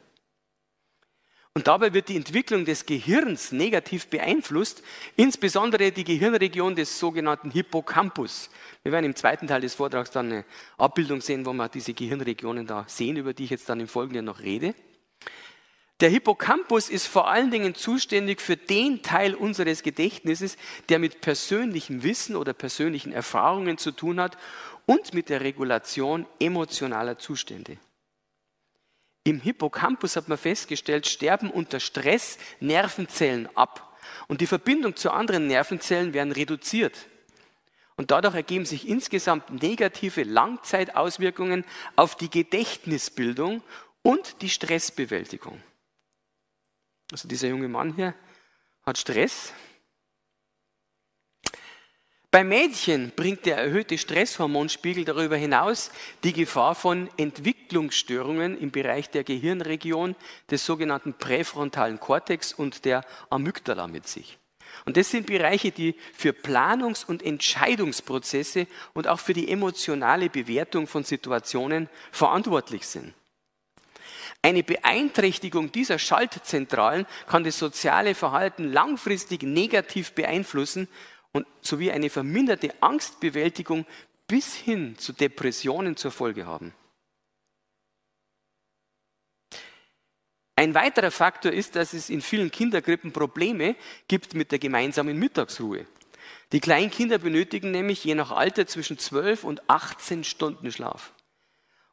[1.59, 4.81] Und dabei wird die Entwicklung des Gehirns negativ beeinflusst,
[5.17, 8.49] insbesondere die Gehirnregion des sogenannten Hippocampus.
[8.85, 10.45] Wir werden im zweiten Teil des Vortrags dann eine
[10.77, 14.27] Abbildung sehen, wo wir diese Gehirnregionen da sehen, über die ich jetzt dann im Folgenden
[14.27, 14.73] noch rede.
[15.99, 22.05] Der Hippocampus ist vor allen Dingen zuständig für den Teil unseres Gedächtnisses, der mit persönlichem
[22.05, 24.39] Wissen oder persönlichen Erfahrungen zu tun hat
[24.87, 27.79] und mit der Regulation emotionaler Zustände.
[29.29, 33.99] Im Hippocampus hat man festgestellt, sterben unter Stress Nervenzellen ab.
[34.27, 36.97] Und die Verbindung zu anderen Nervenzellen werden reduziert.
[37.97, 43.63] Und dadurch ergeben sich insgesamt negative Langzeitauswirkungen auf die Gedächtnisbildung
[44.01, 45.63] und die Stressbewältigung.
[47.13, 48.15] Also dieser junge Mann hier
[48.83, 49.53] hat Stress,
[52.31, 55.91] bei Mädchen bringt der erhöhte Stresshormonspiegel darüber hinaus
[56.25, 60.15] die Gefahr von Entwicklungsstörungen im Bereich der Gehirnregion
[60.51, 64.39] des sogenannten präfrontalen Kortex und der Amygdala mit sich.
[64.85, 70.87] Und das sind Bereiche, die für Planungs- und Entscheidungsprozesse und auch für die emotionale Bewertung
[70.87, 73.15] von Situationen verantwortlich sind.
[74.43, 80.89] Eine Beeinträchtigung dieser Schaltzentralen kann das soziale Verhalten langfristig negativ beeinflussen
[81.33, 83.87] und sowie eine verminderte Angstbewältigung
[84.27, 86.75] bis hin zu Depressionen zur Folge haben.
[90.57, 93.77] Ein weiterer Faktor ist, dass es in vielen Kindergrippen Probleme
[94.09, 95.87] gibt mit der gemeinsamen Mittagsruhe.
[96.51, 101.13] Die Kleinkinder benötigen nämlich je nach Alter zwischen 12 und 18 Stunden Schlaf.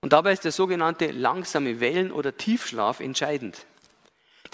[0.02, 3.66] Und dabei ist der sogenannte langsame Wellen- oder Tiefschlaf entscheidend.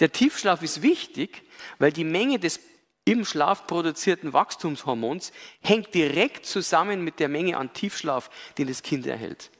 [0.00, 1.42] Der Tiefschlaf ist wichtig,
[1.78, 2.60] weil die Menge des
[3.04, 9.06] im Schlaf produzierten Wachstumshormons hängt direkt zusammen mit der Menge an Tiefschlaf, den das Kind
[9.06, 9.50] erhält.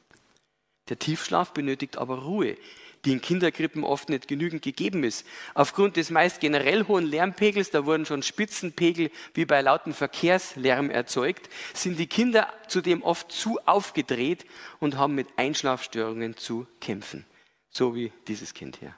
[0.89, 2.57] Der Tiefschlaf benötigt aber Ruhe,
[3.05, 5.27] die in Kinderkrippen oft nicht genügend gegeben ist.
[5.55, 11.49] Aufgrund des meist generell hohen Lärmpegels, da wurden schon Spitzenpegel wie bei lautem Verkehrslärm erzeugt,
[11.75, 14.47] sind die Kinder zudem oft zu aufgedreht
[14.79, 17.25] und haben mit Einschlafstörungen zu kämpfen.
[17.71, 18.95] So wie dieses Kind hier.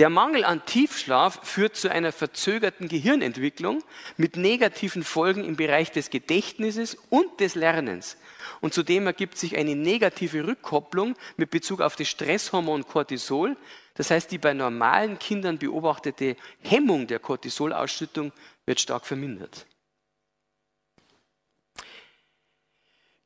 [0.00, 3.84] Der Mangel an Tiefschlaf führt zu einer verzögerten Gehirnentwicklung
[4.16, 8.16] mit negativen Folgen im Bereich des Gedächtnisses und des Lernens.
[8.62, 13.58] Und zudem ergibt sich eine negative Rückkopplung mit Bezug auf das Stresshormon Cortisol.
[13.92, 18.32] Das heißt, die bei normalen Kindern beobachtete Hemmung der Cortisolausschüttung
[18.64, 19.66] wird stark vermindert.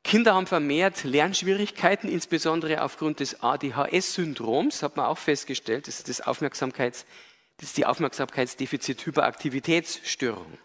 [0.05, 5.87] Kinder haben vermehrt Lernschwierigkeiten, insbesondere aufgrund des ADHS-Syndroms, hat man auch festgestellt.
[5.87, 7.07] Das ist, das Aufmerksamkeits,
[7.57, 10.59] das ist die Aufmerksamkeitsdefizit-Hyperaktivitätsstörung.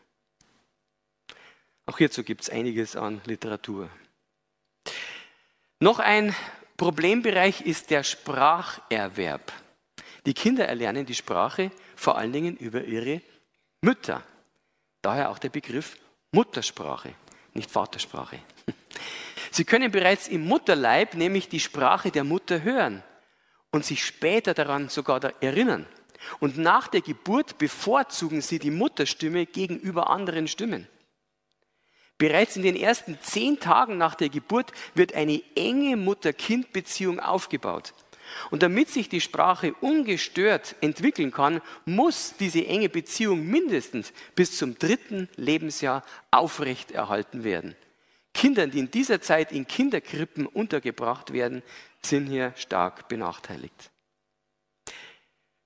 [1.86, 3.88] Auch hierzu gibt es einiges an Literatur.
[5.80, 6.36] Noch ein
[6.76, 9.54] Problembereich ist der Spracherwerb.
[10.26, 13.22] Die Kinder erlernen die Sprache vor allen Dingen über ihre
[13.80, 14.22] Mütter.
[15.00, 15.96] Daher auch der Begriff
[16.30, 17.14] Muttersprache,
[17.54, 18.38] nicht Vatersprache.
[19.50, 23.02] Sie können bereits im Mutterleib nämlich die Sprache der Mutter hören
[23.70, 25.86] und sich später daran sogar erinnern.
[26.38, 30.86] Und nach der Geburt bevorzugen sie die Mutterstimme gegenüber anderen Stimmen.
[32.18, 37.94] Bereits in den ersten zehn Tagen nach der Geburt wird eine enge Mutter-Kind-Beziehung aufgebaut.
[38.50, 44.78] Und damit sich die Sprache ungestört entwickeln kann, muss diese enge Beziehung mindestens bis zum
[44.78, 47.74] dritten Lebensjahr aufrechterhalten werden.
[48.40, 51.62] Kindern, die in dieser Zeit in Kinderkrippen untergebracht werden,
[52.00, 53.90] sind hier stark benachteiligt.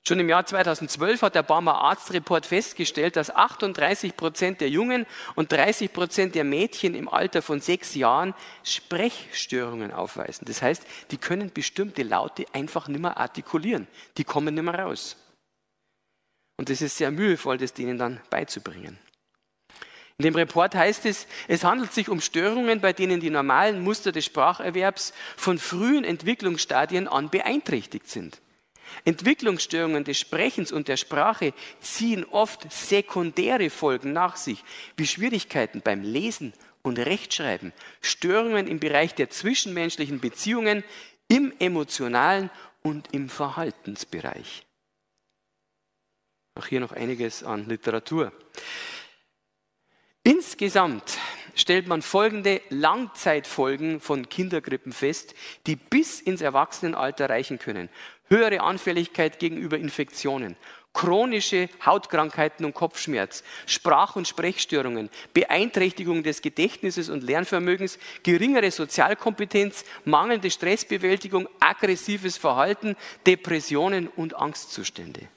[0.05, 5.07] Schon im Jahr 2012 hat der Barmer Arztreport festgestellt, dass 38 Prozent der Jungen
[5.37, 8.35] und 30 Prozent der Mädchen im Alter von sechs Jahren
[8.65, 10.45] Sprechstörungen aufweisen.
[10.45, 13.87] Das heißt, die können bestimmte Laute einfach nicht mehr artikulieren.
[14.19, 15.17] Die kommen nicht mehr raus.
[16.57, 18.99] Und es ist sehr mühevoll, das denen dann beizubringen.
[20.19, 24.13] In dem Report heißt es, es handelt sich um Störungen, bei denen die normalen Muster
[24.13, 28.41] des Spracherwerbs von frühen Entwicklungsstadien an beeinträchtigt sind.
[29.05, 34.63] Entwicklungsstörungen des Sprechens und der Sprache ziehen oft sekundäre Folgen nach sich,
[34.97, 40.85] wie Schwierigkeiten beim Lesen und Rechtschreiben, Störungen im Bereich der zwischenmenschlichen Beziehungen,
[41.27, 42.51] im emotionalen
[42.83, 44.65] und im Verhaltensbereich.
[46.55, 48.33] Auch hier noch einiges an Literatur.
[50.27, 51.19] Insgesamt
[51.55, 55.35] stellt man folgende Langzeitfolgen von Kindergrippen fest,
[55.67, 57.91] die bis ins Erwachsenenalter reichen können.
[58.29, 60.57] Höhere Anfälligkeit gegenüber Infektionen,
[60.95, 70.51] chronische Hautkrankheiten und Kopfschmerz, Sprach- und Sprechstörungen, Beeinträchtigung des Gedächtnisses und Lernvermögens, geringere Sozialkompetenz, mangelnde
[70.51, 75.29] Stressbewältigung, aggressives Verhalten, Depressionen und Angstzustände.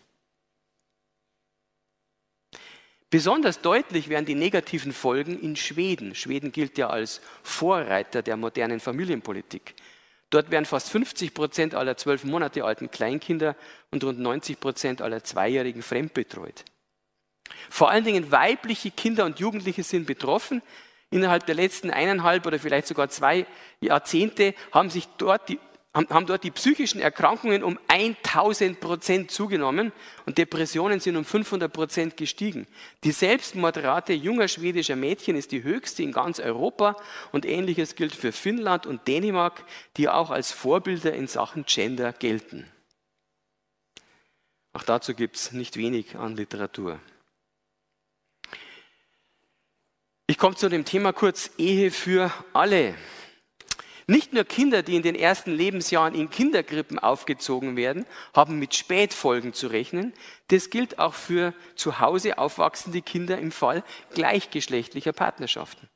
[3.09, 6.13] Besonders deutlich werden die negativen Folgen in Schweden.
[6.13, 9.75] Schweden gilt ja als Vorreiter der modernen Familienpolitik.
[10.29, 13.55] Dort werden fast 50 Prozent aller zwölf Monate alten Kleinkinder
[13.91, 16.65] und rund 90 Prozent aller Zweijährigen fremdbetreut.
[17.69, 20.61] Vor allen Dingen weibliche Kinder und Jugendliche sind betroffen.
[21.09, 23.45] Innerhalb der letzten eineinhalb oder vielleicht sogar zwei
[23.79, 25.59] Jahrzehnte haben sich dort die
[25.97, 29.91] haben dort die psychischen Erkrankungen um 1000 Prozent zugenommen
[30.25, 32.67] und Depressionen sind um 500 Prozent gestiegen.
[33.03, 36.95] Die Selbstmordrate junger schwedischer Mädchen ist die höchste in ganz Europa
[37.31, 39.63] und ähnliches gilt für Finnland und Dänemark,
[39.97, 42.71] die auch als Vorbilder in Sachen Gender gelten.
[44.73, 46.99] Auch dazu gibt es nicht wenig an Literatur.
[50.27, 52.93] Ich komme zu dem Thema kurz Ehe für alle.
[54.09, 59.51] Nicht nur Kinder, die in den ersten Lebensjahren in Kinderkrippen aufgezogen werden, haben mit Spätfolgen
[59.51, 60.13] zu rechnen.
[60.47, 65.89] Das gilt auch für zu Hause aufwachsende Kinder im Fall gleichgeschlechtlicher Partnerschaften.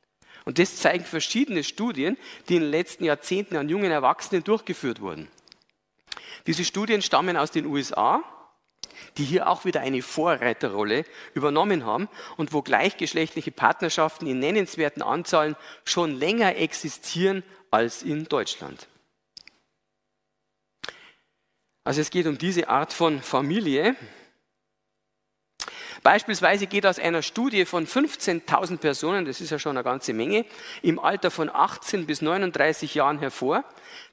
[0.44, 5.28] Und das zeigen verschiedene Studien, die in den letzten Jahrzehnten an jungen Erwachsenen durchgeführt wurden.
[6.46, 8.22] Diese Studien stammen aus den USA,
[9.16, 15.56] die hier auch wieder eine Vorreiterrolle übernommen haben und wo gleichgeschlechtliche Partnerschaften in nennenswerten Anzahlen
[15.84, 18.86] schon länger existieren als in Deutschland.
[21.84, 23.96] Also es geht um diese Art von Familie.
[26.04, 30.44] Beispielsweise geht aus einer Studie von 15.000 Personen, das ist ja schon eine ganze Menge,
[30.82, 33.64] im Alter von 18 bis 39 Jahren hervor,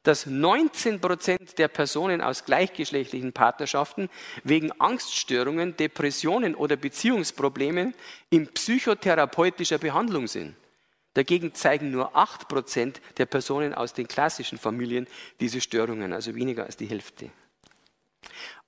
[0.04, 4.10] dass 19 Prozent der Personen aus gleichgeschlechtlichen Partnerschaften
[4.44, 7.96] wegen Angststörungen, Depressionen oder Beziehungsproblemen
[8.30, 10.56] in psychotherapeutischer Behandlung sind.
[11.14, 15.08] Dagegen zeigen nur 8% der Personen aus den klassischen Familien
[15.40, 17.32] diese Störungen, also weniger als die Hälfte.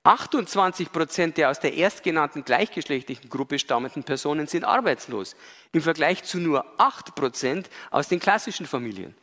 [0.04, 5.36] 28% der aus der erstgenannten gleichgeschlechtlichen Gruppe stammenden Personen sind arbeitslos,
[5.70, 9.14] im Vergleich zu nur 8% aus den klassischen Familien.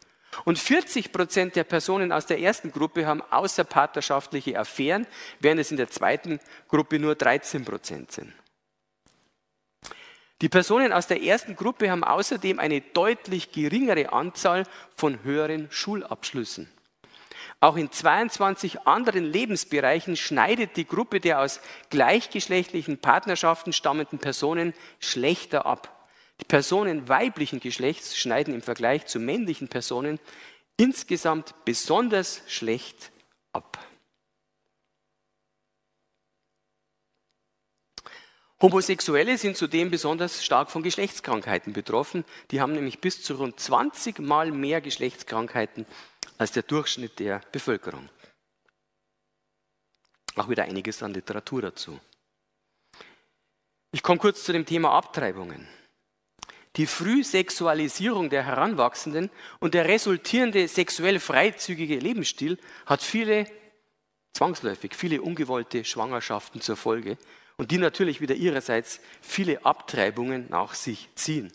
[0.46, 5.06] Und 40% der Personen aus der ersten Gruppe haben außerpartnerschaftliche Affären,
[5.40, 6.40] während es in der zweiten
[6.70, 8.34] Gruppe nur 13% sind.
[10.42, 14.64] Die Personen aus der ersten Gruppe haben außerdem eine deutlich geringere Anzahl
[14.96, 16.72] von höheren Schulabschlüssen.
[17.60, 21.60] Auch in 22 anderen Lebensbereichen schneidet die Gruppe der aus
[21.90, 26.08] gleichgeschlechtlichen Partnerschaften stammenden Personen schlechter ab.
[26.40, 30.20] Die Personen weiblichen Geschlechts schneiden im Vergleich zu männlichen Personen
[30.78, 33.12] insgesamt besonders schlecht
[33.52, 33.78] ab.
[38.62, 42.26] Homosexuelle sind zudem besonders stark von Geschlechtskrankheiten betroffen.
[42.52, 45.86] Die haben nämlich bis zu rund 20 Mal mehr Geschlechtskrankheiten
[46.38, 48.10] als der Durchschnitt der Bevölkerung.
[50.36, 52.00] Auch wieder einiges an Literatur dazu.
[53.92, 55.68] Ich komme kurz zu dem Thema Abtreibungen.
[56.76, 63.46] Die Frühsexualisierung der Heranwachsenden und der resultierende sexuell freizügige Lebensstil hat viele,
[64.34, 67.18] zwangsläufig, viele ungewollte Schwangerschaften zur Folge
[67.60, 71.52] und die natürlich wieder ihrerseits viele Abtreibungen nach sich ziehen.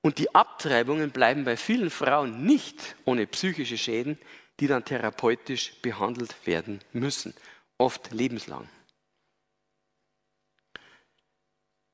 [0.00, 4.18] Und die Abtreibungen bleiben bei vielen Frauen nicht ohne psychische Schäden,
[4.58, 7.34] die dann therapeutisch behandelt werden müssen,
[7.76, 8.70] oft lebenslang.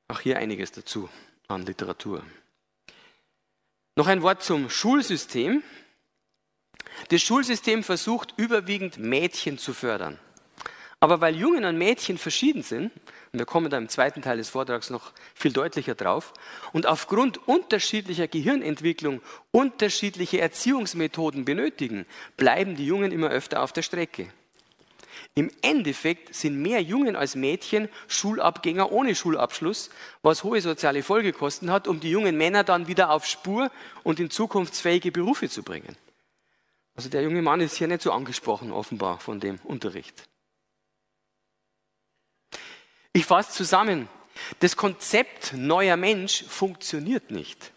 [0.06, 1.08] Auch hier einiges dazu
[1.48, 2.24] an Literatur.
[3.96, 5.64] Noch ein Wort zum Schulsystem.
[7.08, 10.20] Das Schulsystem versucht überwiegend Mädchen zu fördern.
[11.06, 12.90] Aber weil Jungen und Mädchen verschieden sind,
[13.32, 16.34] und wir kommen da im zweiten Teil des Vortrags noch viel deutlicher drauf,
[16.72, 19.20] und aufgrund unterschiedlicher Gehirnentwicklung
[19.52, 24.26] unterschiedliche Erziehungsmethoden benötigen, bleiben die Jungen immer öfter auf der Strecke.
[25.36, 29.90] Im Endeffekt sind mehr Jungen als Mädchen Schulabgänger ohne Schulabschluss,
[30.22, 33.70] was hohe soziale Folgekosten hat, um die jungen Männer dann wieder auf Spur
[34.02, 35.96] und in zukunftsfähige Berufe zu bringen.
[36.96, 40.24] Also der junge Mann ist hier nicht so angesprochen, offenbar, von dem Unterricht.
[43.16, 44.10] Ich fasse zusammen.
[44.60, 47.72] Das Konzept neuer Mensch funktioniert nicht.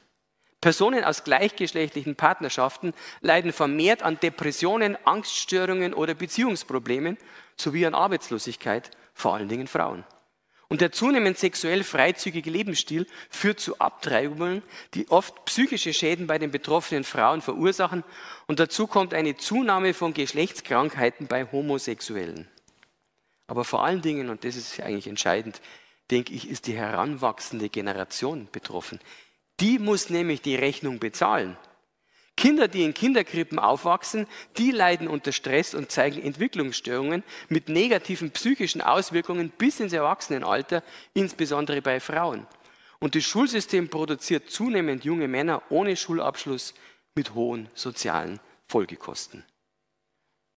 [0.60, 7.18] Personen aus gleichgeschlechtlichen Partnerschaften leiden vermehrt an Depressionen, Angststörungen oder Beziehungsproblemen
[7.56, 10.04] sowie an Arbeitslosigkeit, vor allen Dingen Frauen.
[10.68, 14.62] Und der zunehmend sexuell freizügige Lebensstil führt zu Abtreibungen,
[14.94, 18.04] die oft psychische Schäden bei den betroffenen Frauen verursachen.
[18.48, 22.50] Und dazu kommt eine Zunahme von Geschlechtskrankheiten bei Homosexuellen.
[23.50, 25.60] Aber vor allen Dingen, und das ist eigentlich entscheidend,
[26.12, 29.00] denke ich, ist die heranwachsende Generation betroffen.
[29.60, 31.58] Die muss nämlich die Rechnung bezahlen.
[32.38, 34.28] Kinder, die in Kinderkrippen aufwachsen,
[34.58, 40.84] die leiden unter Stress und zeigen Entwicklungsstörungen mit negativen psychischen Auswirkungen bis ins Erwachsenenalter,
[41.16, 42.46] insbesondere bei Frauen.
[43.00, 46.76] Und das Schulsystem produziert zunehmend junge Männer ohne Schulabschluss
[47.16, 49.44] mit hohen sozialen Folgekosten.